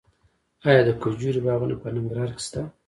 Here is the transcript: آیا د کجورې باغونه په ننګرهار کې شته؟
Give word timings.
آیا 0.67 0.81
د 0.87 0.89
کجورې 1.01 1.41
باغونه 1.45 1.75
په 1.81 1.87
ننګرهار 1.95 2.29
کې 2.35 2.41
شته؟ 2.47 2.61